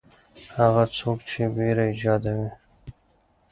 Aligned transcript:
هغه 0.57 0.83
څوک 0.97 1.19
چې 1.29 1.41
وېره 1.55 1.85
ایجادوي. 1.91 2.49